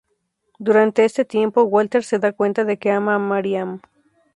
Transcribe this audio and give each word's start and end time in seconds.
Durante 0.57 1.05
este 1.05 1.25
tiempo, 1.25 1.61
Walter 1.61 2.03
se 2.03 2.17
da 2.17 2.31
cuenta 2.33 2.63
de 2.65 2.79
que 2.79 2.89
ama 2.89 3.13
a 3.13 3.19
Maryam. 3.19 3.81